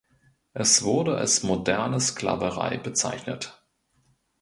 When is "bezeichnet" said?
2.79-3.63